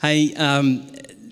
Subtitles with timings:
[0.00, 0.86] Hey, um,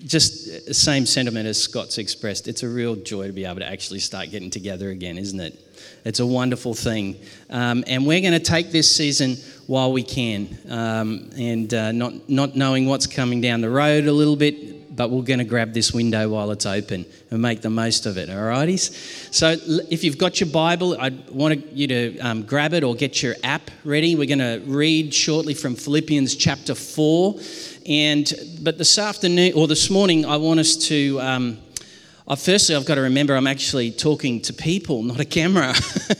[0.05, 2.47] just the same sentiment as Scott's expressed.
[2.47, 5.59] It's a real joy to be able to actually start getting together again, isn't it?
[6.05, 7.19] It's a wonderful thing.
[7.49, 10.55] Um, and we're going to take this season while we can.
[10.69, 15.09] Um, and uh, not, not knowing what's coming down the road a little bit, but
[15.09, 18.29] we're going to grab this window while it's open and make the most of it,
[18.29, 19.33] all righties?
[19.33, 19.55] So
[19.89, 23.35] if you've got your Bible, I want you to um, grab it or get your
[23.43, 24.15] app ready.
[24.15, 27.39] We're going to read shortly from Philippians chapter 4.
[27.89, 28.31] And
[28.61, 31.19] but this afternoon or this morning, I want us to.
[31.21, 31.57] Um,
[32.27, 35.71] uh, firstly, I've got to remember I'm actually talking to people, not a camera.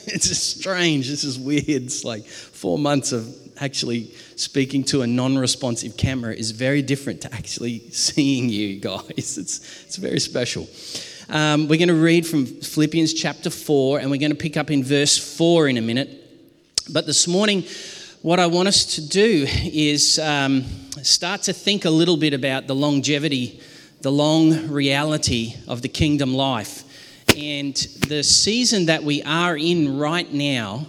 [0.08, 1.08] it's strange.
[1.08, 1.68] This is weird.
[1.68, 7.34] It's like four months of actually speaking to a non-responsive camera is very different to
[7.36, 9.38] actually seeing you guys.
[9.38, 10.68] It's it's very special.
[11.30, 14.72] Um, we're going to read from Philippians chapter four, and we're going to pick up
[14.72, 16.10] in verse four in a minute.
[16.92, 17.64] But this morning,
[18.22, 20.20] what I want us to do is.
[20.20, 20.66] Um,
[21.04, 23.60] start to think a little bit about the longevity,
[24.02, 26.84] the long reality of the kingdom life.
[27.38, 27.76] And
[28.08, 30.88] the season that we are in right now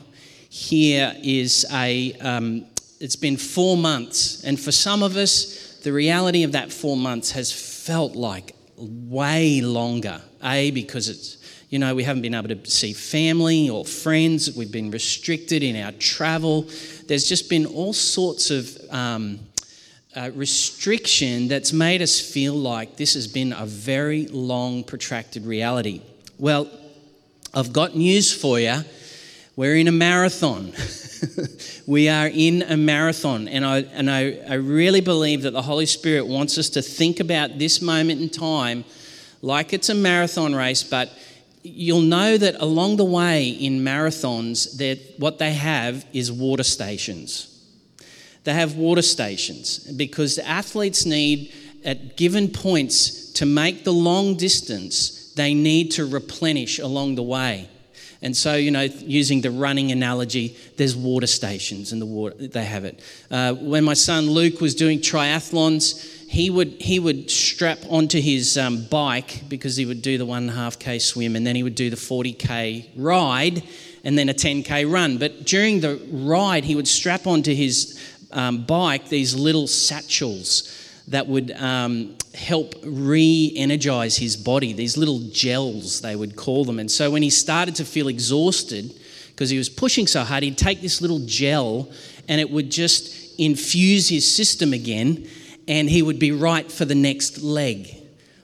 [0.48, 2.66] here is a, um,
[2.98, 4.42] it's been four months.
[4.44, 9.60] And for some of us, the reality of that four months has felt like way
[9.60, 10.20] longer.
[10.42, 11.36] A, because it's,
[11.70, 14.54] you know, we haven't been able to see family or friends.
[14.56, 16.66] We've been restricted in our travel.
[17.06, 19.38] There's just been all sorts of um,
[20.16, 26.02] uh, restriction that's made us feel like this has been a very long, protracted reality.
[26.38, 26.68] Well,
[27.54, 28.80] I've got news for you.
[29.54, 30.72] We're in a marathon.
[31.86, 35.86] we are in a marathon, and, I, and I, I really believe that the Holy
[35.86, 38.84] Spirit wants us to think about this moment in time
[39.42, 41.10] like it's a marathon race, but
[41.62, 47.46] you'll know that along the way in marathons, that what they have is water stations.
[48.44, 51.52] They have water stations because athletes need,
[51.84, 57.68] at given points, to make the long distance, they need to replenish along the way.
[58.22, 62.64] And so, you know, using the running analogy, there's water stations and the water, they
[62.64, 63.00] have it.
[63.30, 68.56] Uh, when my son Luke was doing triathlons, he would, he would strap onto his
[68.56, 71.74] um, bike because he would do the one half K swim and then he would
[71.74, 73.64] do the 40K ride
[74.04, 75.18] and then a 10K run.
[75.18, 80.72] But during the ride, he would strap onto his um, bike these little satchels
[81.08, 86.78] that would um, help re energize his body, these little gels, they would call them.
[86.78, 88.94] And so when he started to feel exhausted,
[89.30, 91.90] because he was pushing so hard, he'd take this little gel
[92.28, 95.26] and it would just infuse his system again
[95.70, 97.94] and he would be right for the next leg.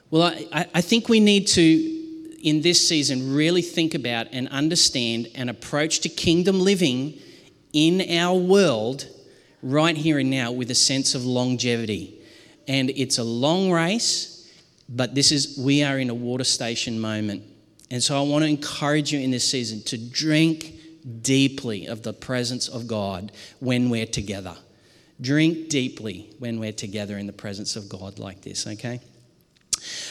[0.09, 5.27] Well, I, I think we need to, in this season, really think about and understand
[5.35, 7.19] an approach to kingdom living
[7.73, 9.07] in our world
[9.61, 12.17] right here and now with a sense of longevity.
[12.65, 14.49] And it's a long race,
[14.87, 17.43] but this is, we are in a water station moment.
[17.91, 20.75] And so I want to encourage you in this season to drink
[21.23, 24.55] deeply of the presence of God when we're together.
[25.19, 29.01] Drink deeply when we're together in the presence of God like this, okay?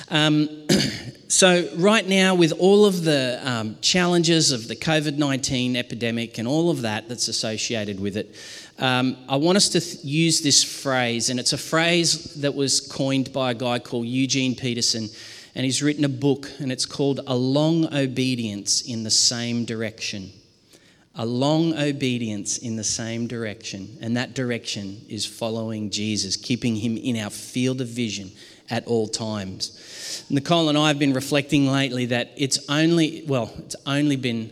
[0.08, 0.66] Um,
[1.28, 6.48] so, right now, with all of the um, challenges of the COVID 19 epidemic and
[6.48, 8.34] all of that that's associated with it,
[8.78, 12.80] um, I want us to th- use this phrase, and it's a phrase that was
[12.80, 15.08] coined by a guy called Eugene Peterson,
[15.54, 20.32] and he's written a book, and it's called A Long Obedience in the Same Direction.
[21.18, 26.96] A long obedience in the same direction, and that direction is following Jesus, keeping him
[26.96, 28.30] in our field of vision
[28.68, 30.24] at all times.
[30.28, 34.50] Nicole and I have been reflecting lately that it's only, well, it's only been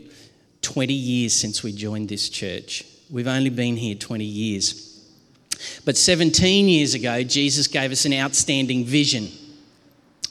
[0.63, 2.85] 20 years since we joined this church.
[3.11, 5.05] We've only been here 20 years.
[5.85, 9.29] But 17 years ago, Jesus gave us an outstanding vision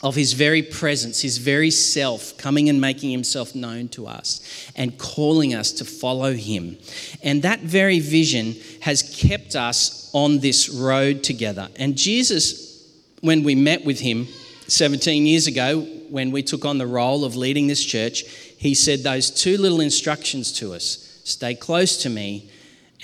[0.03, 4.97] of his very presence, his very self, coming and making himself known to us and
[4.99, 6.77] calling us to follow him.
[7.23, 11.69] And that very vision has kept us on this road together.
[11.77, 12.85] And Jesus,
[13.21, 14.27] when we met with him
[14.67, 18.23] 17 years ago, when we took on the role of leading this church,
[18.57, 22.51] he said those two little instructions to us stay close to me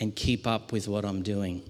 [0.01, 1.63] and keep up with what I'm doing.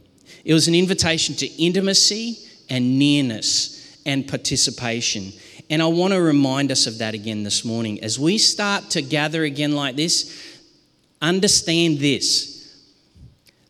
[0.44, 3.79] It was an invitation to intimacy and nearness
[4.10, 5.32] and participation.
[5.70, 8.04] And I want to remind us of that again this morning.
[8.04, 10.60] As we start to gather again like this,
[11.22, 12.76] understand this.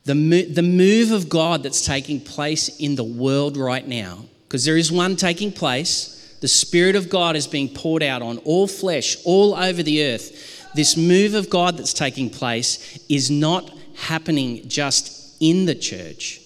[0.06, 0.14] The,
[0.46, 4.94] the move of God that's taking place in the world right now, because there is
[4.94, 9.54] one taking place, the Spirit of God is being poured out on all flesh, all
[9.54, 10.72] over the earth.
[10.74, 16.40] This move of God that's taking place is not happening just in the church,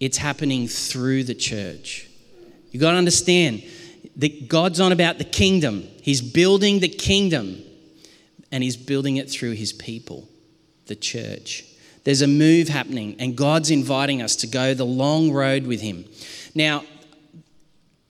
[0.00, 2.08] it's happening through the church.
[2.74, 3.62] You got to understand
[4.16, 5.86] that God's on about the kingdom.
[6.02, 7.62] He's building the kingdom
[8.50, 10.28] and he's building it through his people,
[10.86, 11.64] the church.
[12.02, 16.04] There's a move happening, and God's inviting us to go the long road with him.
[16.52, 16.82] Now,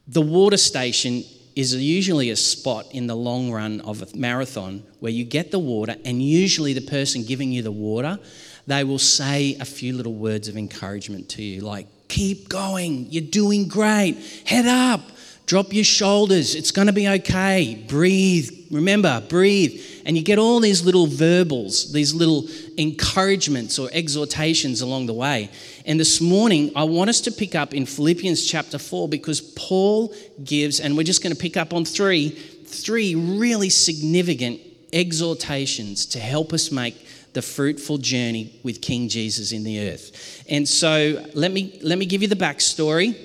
[0.09, 1.25] the water station
[1.55, 5.59] is usually a spot in the long run of a marathon where you get the
[5.59, 8.19] water, and usually the person giving you the water,
[8.67, 13.23] they will say a few little words of encouragement to you, like, keep going, you're
[13.23, 15.01] doing great, head up,
[15.47, 19.81] drop your shoulders, it's going to be okay, breathe, remember, breathe.
[20.07, 22.47] And you get all these little verbals, these little
[22.77, 25.51] encouragements or exhortations along the way.
[25.87, 30.15] And this morning, I want us to pick up in Philippians chapter 4 because Paul
[30.43, 34.61] gives, and we're just going to pick up on three, three really significant
[34.93, 37.04] exhortations to help us make
[37.35, 40.45] the fruitful journey with King Jesus in the earth.
[40.49, 43.17] And so let me, let me give you the backstory.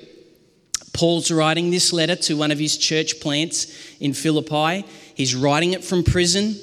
[0.94, 4.86] Paul's writing this letter to one of his church plants in Philippi.
[5.16, 6.56] He's writing it from prison,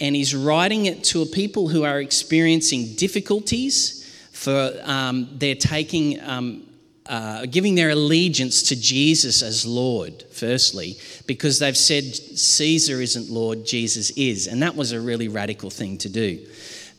[0.00, 3.98] and he's writing it to a people who are experiencing difficulties
[4.32, 6.66] for um, they're taking, um,
[7.10, 10.96] uh, giving their allegiance to Jesus as Lord, firstly,
[11.26, 14.46] because they've said Caesar isn't Lord, Jesus is.
[14.46, 16.46] And that was a really radical thing to do.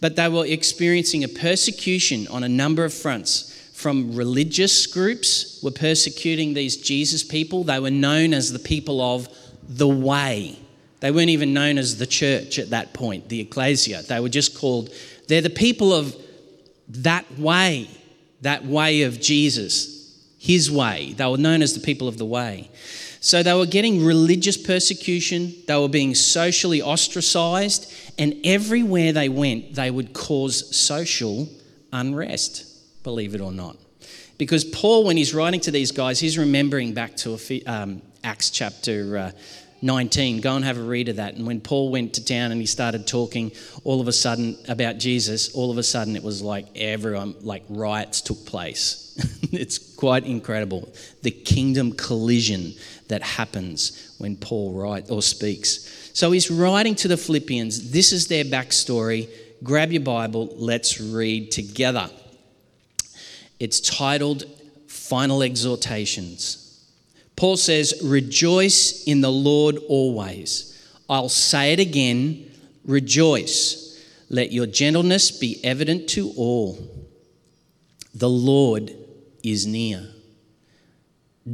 [0.02, 3.58] But they were experiencing a persecution on a number of fronts.
[3.74, 7.64] From religious groups were persecuting these Jesus people.
[7.64, 9.30] They were known as the people of
[9.64, 10.60] the way.
[11.00, 14.02] They weren't even known as the church at that point, the ecclesia.
[14.02, 14.90] They were just called,
[15.30, 16.14] they're the people of
[16.90, 17.90] that way,
[18.42, 20.01] that way of Jesus,
[20.42, 21.14] his way.
[21.16, 22.72] They were known as the people of the way.
[23.20, 29.76] So they were getting religious persecution, they were being socially ostracized, and everywhere they went,
[29.76, 31.48] they would cause social
[31.94, 32.66] unrest,
[33.04, 33.78] believe it or not.
[34.40, 39.18] Because Paul, when he's writing to these guys, he's remembering back to um, Acts chapter
[39.20, 39.32] uh,
[39.82, 40.42] 19.
[40.42, 41.36] Go and have a read of that.
[41.36, 43.52] And when Paul went to town and he started talking
[43.84, 47.64] all of a sudden about Jesus, all of a sudden it was like everyone, like
[47.70, 49.16] riots took place.
[49.52, 50.94] it's quite incredible.
[51.24, 52.74] The kingdom collision
[53.08, 56.12] that happens when Paul writes or speaks.
[56.14, 57.92] So he's writing to the Philippians.
[57.92, 59.30] This is their backstory.
[59.64, 62.10] Grab your Bible, let's read together.
[63.60, 64.46] It's titled
[64.88, 66.71] Final Exhortations.
[67.42, 70.80] Paul says, Rejoice in the Lord always.
[71.10, 72.52] I'll say it again
[72.86, 74.00] rejoice.
[74.30, 76.78] Let your gentleness be evident to all.
[78.14, 78.94] The Lord
[79.44, 80.08] is near.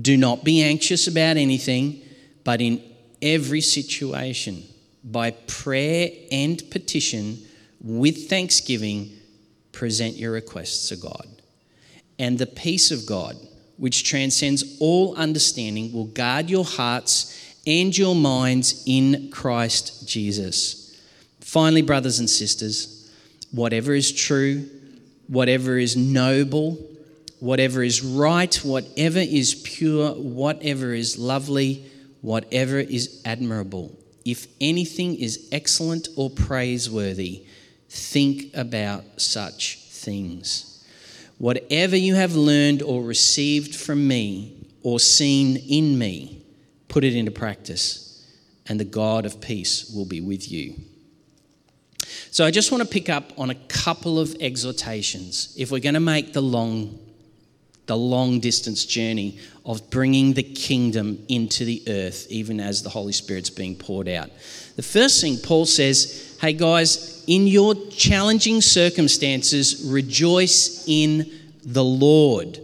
[0.01, 2.01] Do not be anxious about anything,
[2.43, 2.83] but in
[3.21, 4.63] every situation,
[5.05, 7.37] by prayer and petition,
[7.79, 9.13] with thanksgiving,
[9.71, 11.27] present your requests to God.
[12.19, 13.37] And the peace of God
[13.77, 17.33] which transcends all understanding, will guard your hearts
[17.65, 20.99] and your minds in Christ Jesus.
[21.39, 23.11] Finally, brothers and sisters,
[23.51, 24.69] whatever is true,
[25.27, 26.77] whatever is noble,
[27.39, 31.85] whatever is right, whatever is pure, whatever is lovely,
[32.21, 37.45] whatever is admirable, if anything is excellent or praiseworthy,
[37.89, 40.76] think about such things.
[41.37, 46.43] Whatever you have learned or received from me or seen in me,
[46.87, 48.25] put it into practice,
[48.67, 50.75] and the God of peace will be with you.
[52.31, 55.93] So, I just want to pick up on a couple of exhortations if we're going
[55.93, 56.99] to make the long,
[57.85, 63.11] the long distance journey of bringing the kingdom into the earth, even as the Holy
[63.13, 64.29] Spirit's being poured out.
[64.75, 71.29] The first thing Paul says, hey guys, in your challenging circumstances, rejoice in
[71.63, 72.59] the Lord.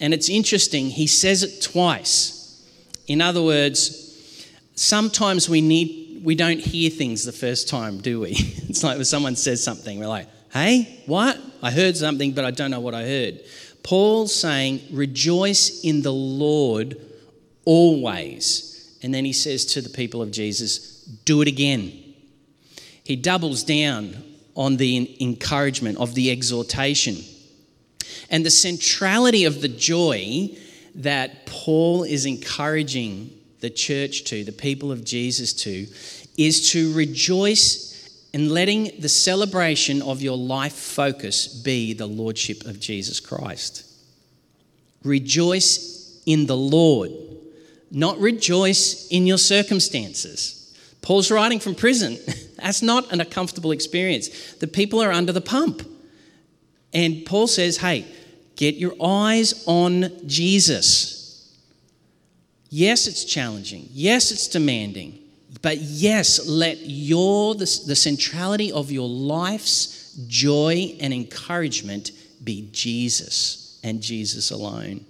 [0.00, 2.34] And it's interesting, he says it twice.
[3.06, 4.04] In other words,
[4.74, 8.30] sometimes we need we don't hear things the first time, do we?
[8.68, 11.38] It's like when someone says something, we're like, hey, what?
[11.62, 13.40] I heard something, but I don't know what I heard.
[13.82, 17.00] Paul's saying, rejoice in the Lord
[17.64, 18.98] always.
[19.02, 22.07] And then he says to the people of Jesus, do it again.
[23.08, 24.22] He doubles down
[24.54, 27.16] on the encouragement, of the exhortation.
[28.28, 30.50] And the centrality of the joy
[30.96, 35.86] that Paul is encouraging the church to, the people of Jesus to,
[36.36, 42.78] is to rejoice in letting the celebration of your life focus be the Lordship of
[42.78, 43.90] Jesus Christ.
[45.02, 47.12] Rejoice in the Lord,
[47.90, 50.78] not rejoice in your circumstances.
[51.00, 52.18] Paul's writing from prison.
[52.58, 54.54] That's not an, a comfortable experience.
[54.54, 55.82] The people are under the pump.
[56.92, 58.06] And Paul says, hey,
[58.56, 61.54] get your eyes on Jesus.
[62.70, 63.88] Yes, it's challenging.
[63.92, 65.18] Yes, it's demanding.
[65.62, 72.12] But yes, let your the, the centrality of your life's joy and encouragement
[72.42, 75.04] be Jesus and Jesus alone.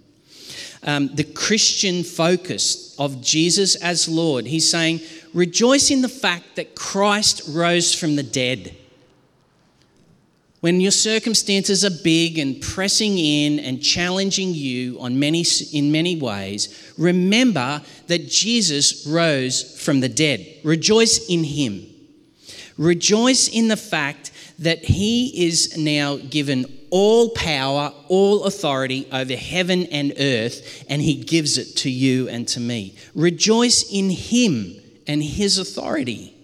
[0.82, 5.00] Um, the Christian focus of Jesus as Lord, he's saying,
[5.34, 8.76] rejoice in the fact that Christ rose from the dead.
[10.60, 16.16] When your circumstances are big and pressing in and challenging you on many, in many
[16.16, 20.44] ways, remember that Jesus rose from the dead.
[20.64, 21.86] Rejoice in him.
[22.76, 29.84] Rejoice in the fact that he is now given all power, all authority over heaven
[29.86, 32.96] and earth, and he gives it to you and to me.
[33.14, 34.77] Rejoice in him
[35.08, 36.34] and his authority.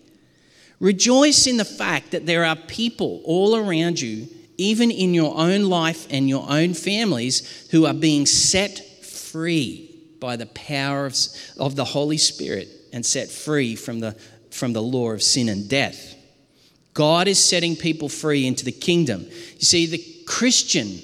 [0.80, 5.64] Rejoice in the fact that there are people all around you, even in your own
[5.64, 11.16] life and your own families, who are being set free by the power of,
[11.59, 14.12] of the Holy Spirit and set free from the,
[14.50, 16.14] from the law of sin and death.
[16.94, 19.23] God is setting people free into the kingdom.
[19.23, 21.00] You see, the Christian,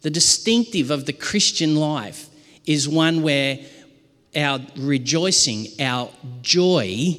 [0.00, 2.28] the distinctive of the Christian life,
[2.64, 3.58] is one where
[4.36, 6.10] our rejoicing, our
[6.42, 7.16] joy,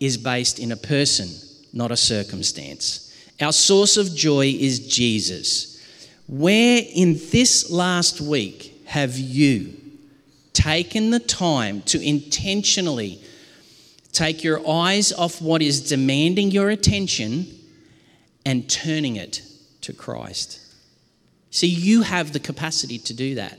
[0.00, 1.28] is based in a person
[1.74, 3.12] not a circumstance.
[3.40, 5.82] Our source of joy is Jesus.
[6.28, 9.74] Where in this last week have you
[10.52, 13.20] taken the time to intentionally
[14.12, 17.46] take your eyes off what is demanding your attention
[18.46, 19.42] and turning it
[19.80, 20.60] to Christ?
[21.50, 23.58] See, you have the capacity to do that.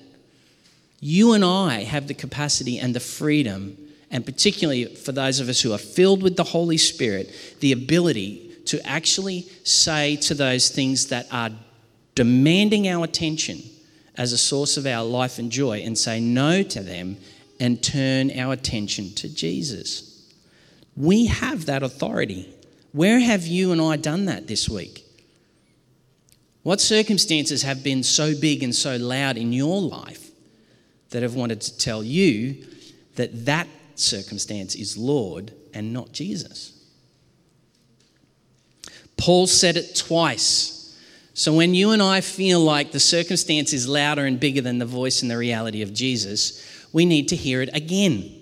[1.08, 3.78] You and I have the capacity and the freedom
[4.10, 8.50] and particularly for those of us who are filled with the Holy Spirit, the ability
[8.66, 11.52] to actually say to those things that are
[12.16, 13.62] demanding our attention
[14.16, 17.18] as a source of our life and joy and say no to them
[17.60, 20.28] and turn our attention to Jesus.
[20.98, 22.52] We have that authority.
[22.94, 25.06] Where have you and I done that this week?
[26.64, 30.26] What circumstances have been so big and so loud in your life
[31.10, 32.66] that have wanted to tell you
[33.16, 36.72] that that circumstance is Lord and not Jesus.
[39.18, 40.98] Paul said it twice.
[41.34, 44.86] So when you and I feel like the circumstance is louder and bigger than the
[44.86, 48.42] voice and the reality of Jesus, we need to hear it again.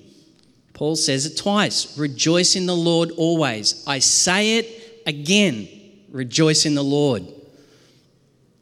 [0.73, 3.83] Paul says it twice Rejoice in the Lord always.
[3.87, 5.67] I say it again.
[6.09, 7.23] Rejoice in the Lord.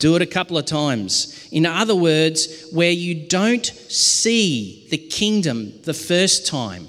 [0.01, 1.47] Do it a couple of times.
[1.51, 6.87] In other words, where you don't see the kingdom the first time,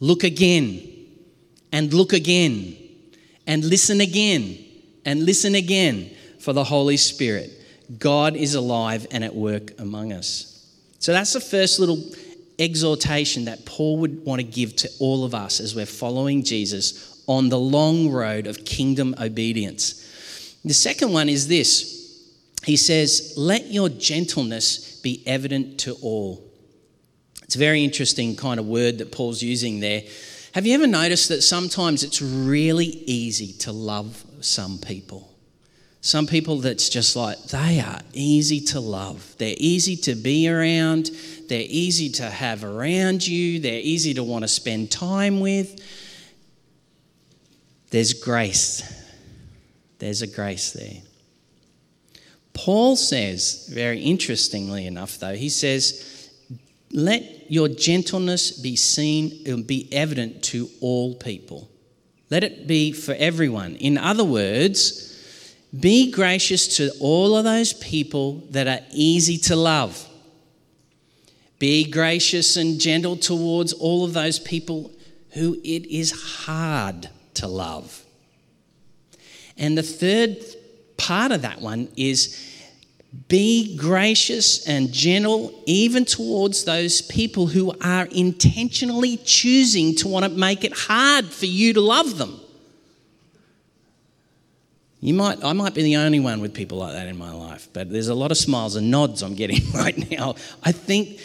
[0.00, 0.86] look again
[1.72, 2.76] and look again
[3.46, 4.58] and listen again
[5.06, 7.50] and listen again for the Holy Spirit.
[7.98, 10.70] God is alive and at work among us.
[10.98, 12.04] So that's the first little
[12.58, 17.24] exhortation that Paul would want to give to all of us as we're following Jesus
[17.26, 20.58] on the long road of kingdom obedience.
[20.66, 22.01] The second one is this
[22.64, 26.42] he says, Let your gentleness be evident to all.
[27.42, 30.02] It's a very interesting kind of word that Paul's using there.
[30.54, 35.28] Have you ever noticed that sometimes it's really easy to love some people?
[36.02, 39.36] Some people that's just like, they are easy to love.
[39.38, 41.10] They're easy to be around.
[41.48, 43.60] They're easy to have around you.
[43.60, 45.80] They're easy to want to spend time with.
[47.90, 48.82] There's grace.
[50.00, 51.02] There's a grace there.
[52.54, 56.30] Paul says, very interestingly enough, though, he says,
[56.90, 61.70] Let your gentleness be seen and be evident to all people.
[62.30, 63.76] Let it be for everyone.
[63.76, 65.08] In other words,
[65.78, 70.08] be gracious to all of those people that are easy to love.
[71.58, 74.90] Be gracious and gentle towards all of those people
[75.30, 76.10] who it is
[76.44, 78.04] hard to love.
[79.56, 80.38] And the third
[81.02, 82.38] part of that one is
[83.28, 90.30] be gracious and gentle even towards those people who are intentionally choosing to want to
[90.30, 92.40] make it hard for you to love them.
[95.00, 97.68] You might, I might be the only one with people like that in my life,
[97.72, 100.36] but there's a lot of smiles and nods I'm getting right now.
[100.62, 101.20] I think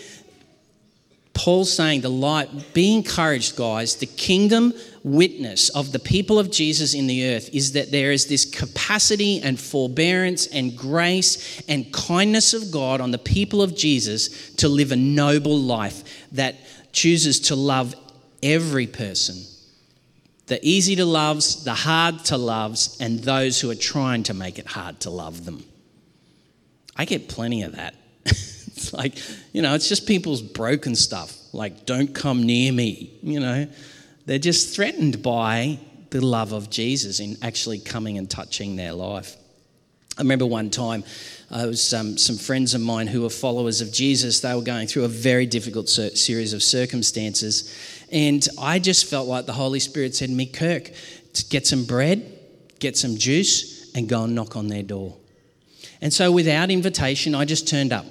[1.37, 3.95] Paul's saying the light, be encouraged, guys.
[3.95, 8.25] The kingdom witness of the people of Jesus in the earth is that there is
[8.25, 14.51] this capacity and forbearance and grace and kindness of God on the people of Jesus
[14.55, 16.55] to live a noble life that
[16.91, 17.93] chooses to love
[18.41, 19.35] every person.
[20.47, 24.57] The easy to loves, the hard to loves, and those who are trying to make
[24.57, 25.63] it hard to love them.
[26.95, 27.93] I get plenty of that.
[28.87, 29.17] It's like,
[29.53, 31.35] you know, it's just people's broken stuff.
[31.51, 33.67] like, don't come near me, you know.
[34.27, 35.79] They're just threatened by
[36.11, 39.35] the love of Jesus in actually coming and touching their life.
[40.17, 41.03] I remember one time,
[41.51, 44.41] uh, it was um, some friends of mine who were followers of Jesus.
[44.41, 47.73] They were going through a very difficult ser- series of circumstances.
[48.11, 50.91] And I just felt like the Holy Spirit said to me, Kirk,
[51.49, 52.39] get some bread,
[52.79, 55.17] get some juice, and go and knock on their door.
[56.01, 58.05] And so, without invitation, I just turned up.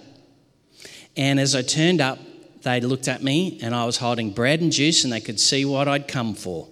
[1.16, 2.18] And as I turned up,
[2.62, 5.64] they looked at me and I was holding bread and juice, and they could see
[5.64, 6.68] what I'd come for.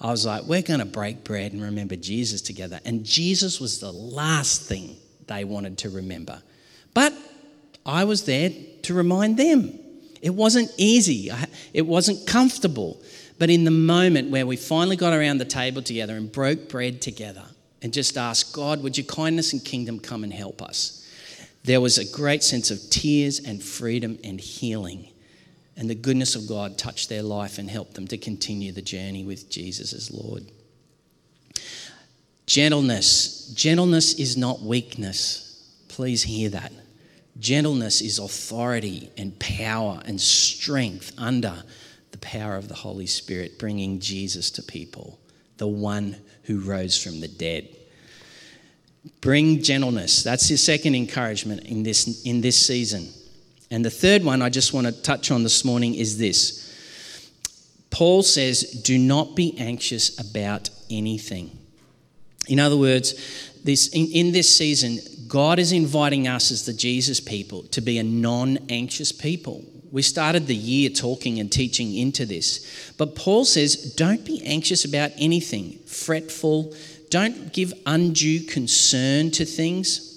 [0.00, 2.80] I was like, we're going to break bread and remember Jesus together.
[2.84, 4.96] And Jesus was the last thing
[5.26, 6.42] they wanted to remember.
[6.94, 7.12] But
[7.86, 8.50] I was there
[8.82, 9.78] to remind them.
[10.20, 11.30] It wasn't easy,
[11.72, 13.00] it wasn't comfortable.
[13.38, 17.02] But in the moment where we finally got around the table together and broke bread
[17.02, 17.44] together
[17.82, 21.01] and just asked, God, would your kindness and kingdom come and help us?
[21.64, 25.08] There was a great sense of tears and freedom and healing.
[25.76, 29.24] And the goodness of God touched their life and helped them to continue the journey
[29.24, 30.44] with Jesus as Lord.
[32.46, 33.48] Gentleness.
[33.54, 35.70] Gentleness is not weakness.
[35.88, 36.72] Please hear that.
[37.38, 41.62] Gentleness is authority and power and strength under
[42.10, 45.18] the power of the Holy Spirit, bringing Jesus to people,
[45.56, 47.68] the one who rose from the dead.
[49.20, 50.22] Bring gentleness.
[50.22, 53.08] That's your second encouragement in this, in this season.
[53.70, 56.62] And the third one I just want to touch on this morning is this
[57.90, 61.58] Paul says, Do not be anxious about anything.
[62.48, 63.14] In other words,
[63.64, 67.98] this, in, in this season, God is inviting us as the Jesus people to be
[67.98, 69.64] a non anxious people.
[69.90, 72.92] We started the year talking and teaching into this.
[72.96, 76.74] But Paul says, don't be anxious about anything, fretful,
[77.12, 80.08] don't give undue concern to things.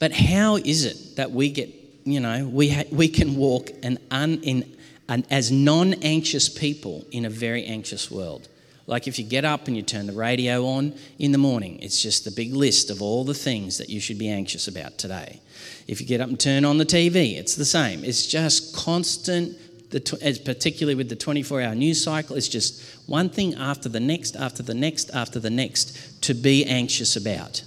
[0.00, 3.98] But how is it that we get you know, we, ha- we can walk an
[4.10, 4.76] un- in,
[5.08, 8.48] an, as non anxious people in a very anxious world.
[8.86, 12.02] Like if you get up and you turn the radio on in the morning, it's
[12.02, 15.40] just the big list of all the things that you should be anxious about today.
[15.88, 18.04] If you get up and turn on the TV, it's the same.
[18.04, 19.56] It's just constant,
[19.94, 24.34] the particularly with the 24 hour news cycle, it's just one thing after the next,
[24.34, 27.62] after the next, after the next to be anxious about.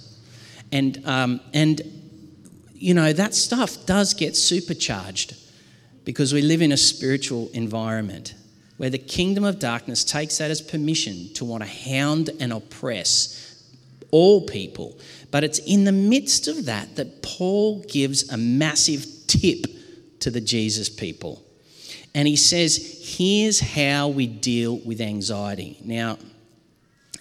[0.70, 1.80] And, um, and
[2.74, 5.36] you know, that stuff does get supercharged
[6.04, 8.34] because we live in a spiritual environment
[8.76, 13.64] where the kingdom of darkness takes that as permission to want to hound and oppress
[14.10, 14.98] all people.
[15.30, 19.64] But it's in the midst of that that Paul gives a massive tip
[20.20, 21.42] to the Jesus people.
[22.18, 25.78] And he says, here's how we deal with anxiety.
[25.84, 26.18] Now,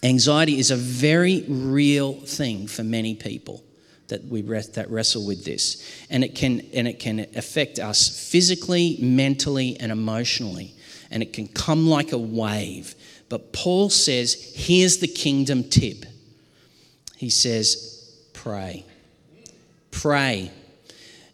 [0.02, 3.64] anxiety is a very real thing for many people
[4.08, 8.98] that we that wrestle with this, and it can and it can affect us physically,
[9.00, 10.74] mentally, and emotionally,
[11.12, 12.96] and it can come like a wave.
[13.30, 16.06] But Paul says, here's the kingdom tip.
[17.18, 18.84] He says, pray,
[19.92, 20.52] pray.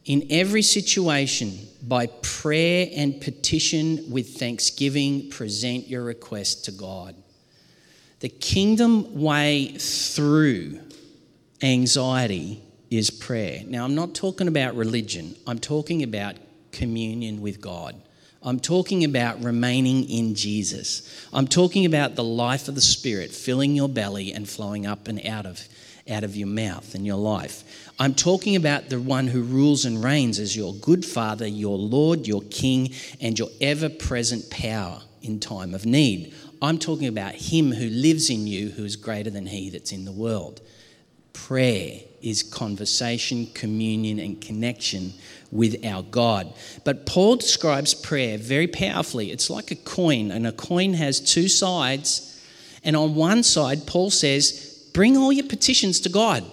[0.06, 7.16] In every situation, by prayer and petition with thanksgiving, present your request to God.
[8.20, 10.80] The kingdom way through
[11.62, 13.63] anxiety is prayer.
[13.66, 16.36] Now, I'm not talking about religion, I'm talking about
[16.72, 17.96] communion with God.
[18.46, 21.28] I'm talking about remaining in Jesus.
[21.32, 25.26] I'm talking about the life of the Spirit filling your belly and flowing up and
[25.26, 25.66] out of,
[26.10, 27.92] out of your mouth and your life.
[28.00, 32.28] I'm talking about the one who rules and reigns as your good Father, your Lord,
[32.28, 36.34] your King, and your ever present power in time of need.
[36.62, 40.06] I'm talking about Him who lives in you, who is greater than He that's in
[40.06, 40.62] the world.
[41.32, 45.13] Prayer is conversation, communion, and connection
[45.52, 46.54] with our God.
[46.84, 49.32] But Paul describes prayer very powerfully.
[49.32, 52.30] It's like a coin, and a coin has two sides.
[52.84, 56.43] And on one side, Paul says, Bring all your petitions to God.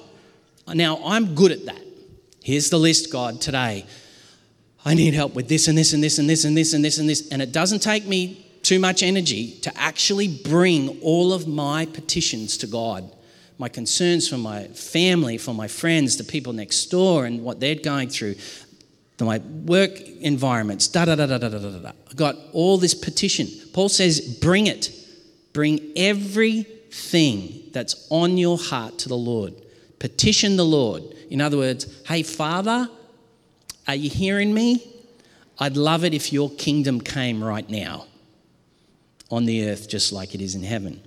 [0.66, 1.82] Now, I'm good at that.
[2.42, 3.86] Here's the list, God, today.
[4.84, 6.98] I need help with this and this and this and this and this and this
[6.98, 7.28] and this.
[7.28, 12.56] And it doesn't take me too much energy to actually bring all of my petitions
[12.58, 13.10] to God
[13.60, 17.74] my concerns for my family, for my friends, the people next door, and what they're
[17.74, 18.34] going through,
[19.20, 21.92] my work environments, da da da da da da da da.
[22.10, 23.48] I got all this petition.
[23.74, 24.90] Paul says, bring it.
[25.52, 25.92] Bring
[26.90, 29.54] everything that's on your heart to the Lord.
[29.98, 31.02] Petition the Lord.
[31.30, 32.88] In other words, hey, Father,
[33.86, 34.86] are you hearing me?
[35.58, 38.06] I'd love it if your kingdom came right now
[39.30, 41.00] on the earth just like it is in heaven.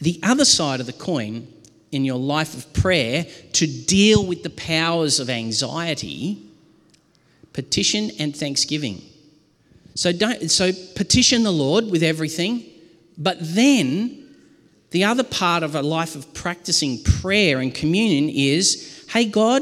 [0.00, 1.46] The other side of the coin
[1.92, 6.38] in your life of prayer to deal with the powers of anxiety,
[7.52, 9.00] petition and thanksgiving.
[9.94, 12.64] So, don't, so petition the Lord with everything,
[13.16, 14.23] but then
[14.94, 19.60] the other part of a life of practicing prayer and communion is hey, God,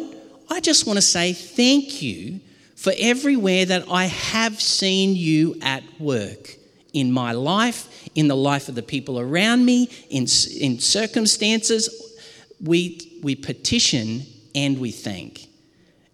[0.50, 2.40] I just want to say thank you
[2.76, 6.54] for everywhere that I have seen you at work
[6.92, 10.26] in my life, in the life of the people around me, in,
[10.60, 11.88] in circumstances.
[12.60, 15.46] We, we petition and we thank.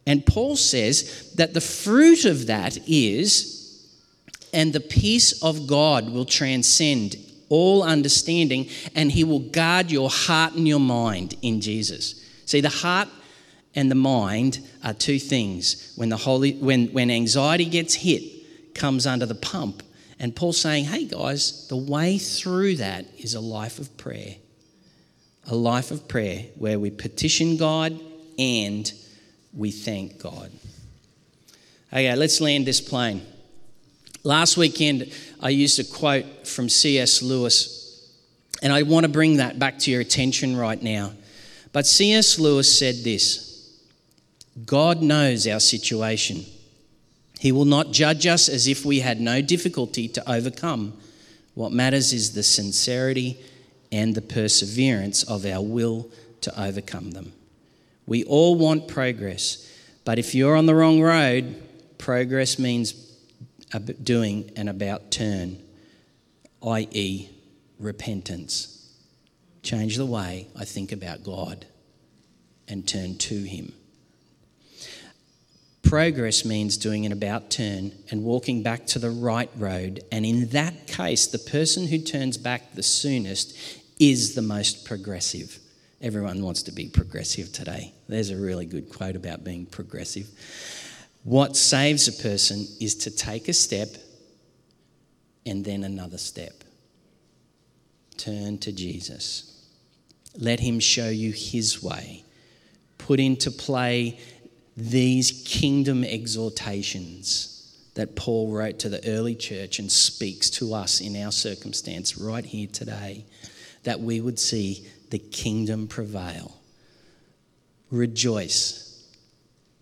[0.06, 3.84] And Paul says that the fruit of that is,
[4.52, 7.16] and the peace of God will transcend
[7.48, 12.24] all understanding, and he will guard your heart and your mind in Jesus.
[12.44, 13.08] See, the heart
[13.74, 15.92] and the mind are two things.
[15.96, 19.82] When the holy when when anxiety gets hit, comes under the pump.
[20.20, 24.36] And Paul's saying, hey guys, the way through that is a life of prayer.
[25.46, 27.98] A life of prayer where we petition God
[28.38, 28.92] and
[29.54, 30.50] we thank God.
[31.92, 33.22] Okay, let's land this plane.
[34.24, 37.22] Last weekend, I used a quote from C.S.
[37.22, 38.12] Lewis,
[38.62, 41.12] and I want to bring that back to your attention right now.
[41.72, 42.38] But C.S.
[42.38, 43.78] Lewis said this
[44.66, 46.44] God knows our situation.
[47.38, 50.94] He will not judge us as if we had no difficulty to overcome.
[51.54, 53.38] What matters is the sincerity
[53.92, 57.32] and the perseverance of our will to overcome them.
[58.06, 59.70] We all want progress,
[60.04, 61.62] but if you're on the wrong road,
[61.98, 62.92] progress means
[64.02, 65.62] doing an about turn,
[66.66, 67.28] i.e.,
[67.78, 68.74] repentance.
[69.62, 71.66] Change the way I think about God
[72.66, 73.72] and turn to Him.
[75.82, 80.04] Progress means doing an about turn and walking back to the right road.
[80.12, 83.56] And in that case, the person who turns back the soonest
[83.98, 85.58] is the most progressive.
[86.00, 87.94] Everyone wants to be progressive today.
[88.06, 90.28] There's a really good quote about being progressive.
[91.28, 93.90] What saves a person is to take a step
[95.44, 96.64] and then another step.
[98.16, 99.62] Turn to Jesus.
[100.38, 102.24] Let him show you his way.
[102.96, 104.18] Put into play
[104.74, 111.14] these kingdom exhortations that Paul wrote to the early church and speaks to us in
[111.14, 113.26] our circumstance right here today,
[113.82, 116.56] that we would see the kingdom prevail.
[117.90, 119.06] Rejoice.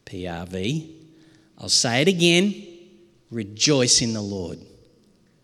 [0.06, 0.95] PRV.
[1.58, 2.66] I'll say it again.
[3.30, 4.58] Rejoice in the Lord.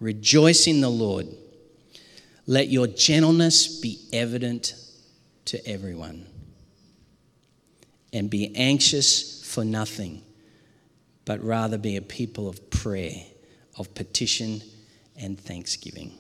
[0.01, 1.27] Rejoice in the Lord.
[2.47, 4.75] Let your gentleness be evident
[5.47, 6.27] to everyone.
[8.13, 10.23] And be anxious for nothing,
[11.25, 13.23] but rather be a people of prayer,
[13.79, 14.61] of petition
[15.17, 16.13] and thanksgiving.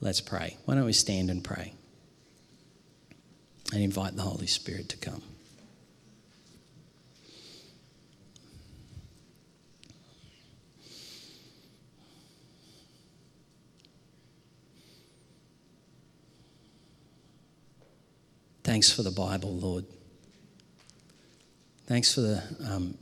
[0.00, 0.56] Let's pray.
[0.64, 1.72] Why don't we stand and pray?
[3.72, 5.22] and invite the Holy Spirit to come.
[18.76, 19.86] Thanks for the Bible, Lord.
[21.86, 22.98] Thanks for the, um,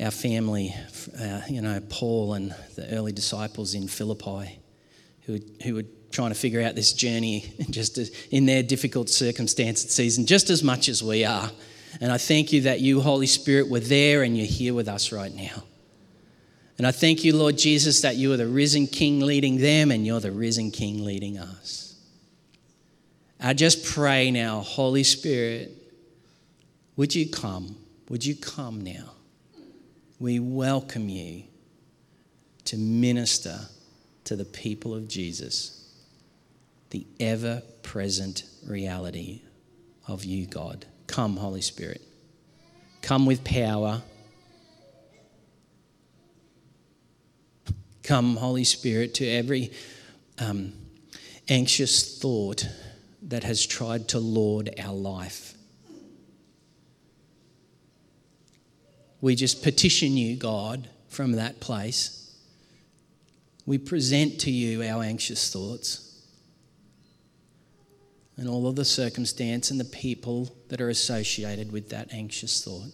[0.00, 0.74] our family,
[1.16, 4.58] uh, you know, Paul and the early disciples in Philippi
[5.26, 7.98] who, who would trying to figure out this journey just
[8.32, 11.48] in their difficult circumstance season, just as much as we are.
[12.00, 15.12] And I thank you that you, Holy Spirit, were there and you're here with us
[15.12, 15.62] right now.
[16.78, 20.04] And I thank you, Lord Jesus, that you are the risen King leading them and
[20.04, 21.91] you're the risen King leading us.
[23.44, 25.72] I just pray now, Holy Spirit,
[26.94, 27.74] would you come?
[28.08, 29.14] Would you come now?
[30.20, 31.42] We welcome you
[32.66, 33.58] to minister
[34.24, 35.92] to the people of Jesus
[36.90, 39.42] the ever present reality
[40.06, 40.86] of you, God.
[41.08, 42.00] Come, Holy Spirit.
[43.00, 44.02] Come with power.
[48.04, 49.72] Come, Holy Spirit, to every
[50.38, 50.74] um,
[51.48, 52.68] anxious thought
[53.28, 55.54] that has tried to lord our life.
[59.20, 62.36] We just petition you, God, from that place.
[63.64, 66.08] We present to you our anxious thoughts
[68.36, 72.90] and all of the circumstance and the people that are associated with that anxious thought.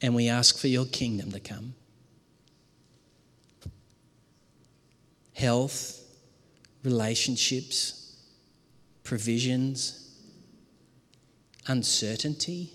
[0.00, 1.74] And we ask for your kingdom to come.
[5.32, 6.03] Health,
[6.84, 8.16] relationships,
[9.02, 10.16] provisions,
[11.66, 12.70] uncertainty.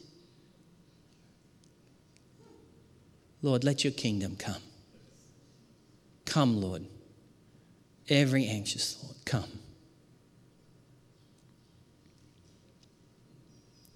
[3.42, 4.62] Lord, let your kingdom come.
[6.26, 6.86] Come, Lord.
[8.10, 9.60] Every anxious thought, come.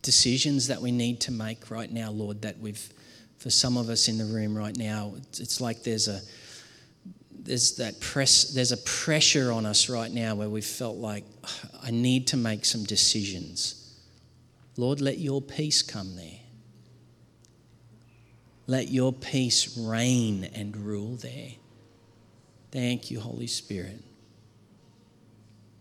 [0.03, 2.93] decisions that we need to make right now, Lord, that we've
[3.39, 6.21] For some of us in the room right now, it's like there's a
[7.43, 11.25] there's that press there's a pressure on us right now where we felt like
[11.83, 13.79] I need to make some decisions.
[14.77, 16.39] Lord, let your peace come there.
[18.65, 21.51] Let your peace reign and rule there.
[22.71, 24.01] Thank you, Holy Spirit.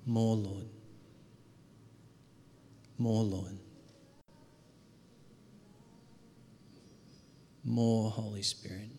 [0.05, 0.67] More, Lord.
[2.99, 3.59] More, Lord.
[7.65, 8.91] More, Holy Spirit.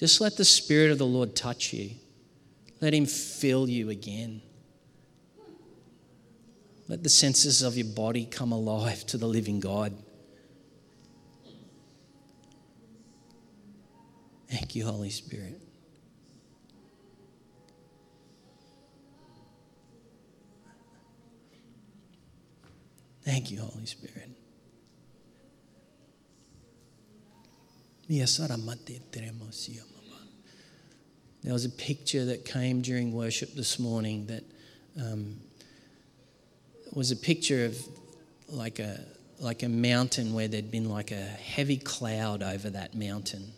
[0.00, 1.90] Just let the Spirit of the Lord touch you.
[2.80, 4.40] Let Him fill you again.
[6.88, 9.92] Let the senses of your body come alive to the living God.
[14.48, 15.60] Thank you, Holy Spirit.
[23.22, 24.30] Thank you, Holy Spirit.
[31.44, 34.42] There was a picture that came during worship this morning that
[35.00, 35.36] um,
[36.92, 37.78] was a picture of
[38.48, 39.00] like a
[39.38, 43.52] like a mountain where there'd been like a heavy cloud over that mountain.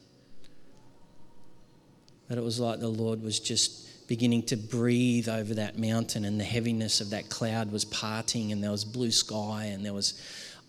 [2.29, 6.39] But it was like the Lord was just beginning to breathe over that mountain, and
[6.39, 10.21] the heaviness of that cloud was parting, and there was blue sky, and there was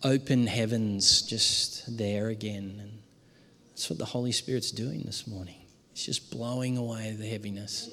[0.03, 2.79] open heavens just there again.
[2.81, 3.02] And
[3.73, 5.65] that's what the Holy Spirit's doing this morning.
[5.93, 7.89] It's just blowing away the heaviness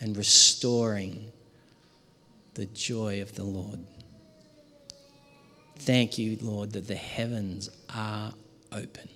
[0.00, 1.32] and restoring
[2.54, 3.80] the joy of the Lord.
[5.78, 8.32] Thank you, Lord, that the heavens are
[8.70, 9.08] open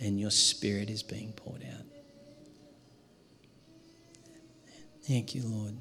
[0.00, 1.84] and your spirit is being poured out.
[5.02, 5.74] Thank you, Lord.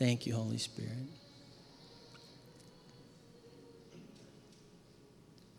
[0.00, 0.96] Thank you, Holy Spirit.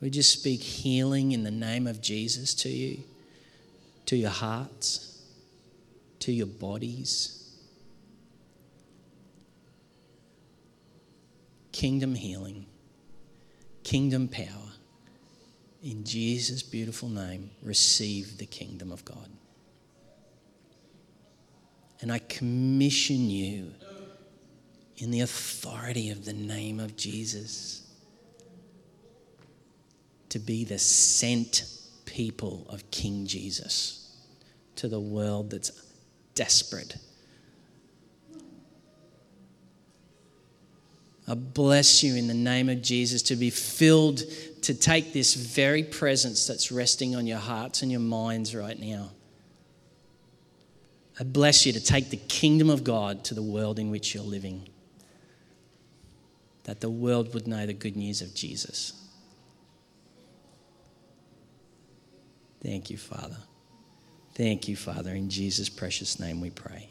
[0.01, 3.03] We just speak healing in the name of Jesus to you,
[4.07, 5.21] to your hearts,
[6.21, 7.53] to your bodies.
[11.71, 12.65] Kingdom healing,
[13.83, 14.71] kingdom power.
[15.83, 19.29] In Jesus' beautiful name, receive the kingdom of God.
[22.01, 23.73] And I commission you
[25.01, 27.81] in the authority of the name of Jesus
[30.29, 31.65] to be the sent
[32.05, 34.15] people of King Jesus
[34.75, 35.71] to the world that's
[36.35, 36.97] desperate.
[41.27, 44.21] I bless you in the name of Jesus to be filled
[44.61, 49.09] to take this very presence that's resting on your hearts and your minds right now.
[51.19, 54.23] I bless you to take the kingdom of God to the world in which you're
[54.23, 54.67] living
[56.63, 58.93] that the world would know the good news of Jesus.
[62.63, 63.37] Thank you, Father.
[64.35, 65.11] Thank you, Father.
[65.11, 66.89] In Jesus' precious name we pray.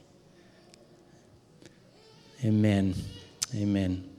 [2.44, 2.94] Amen.
[3.54, 4.04] Amen.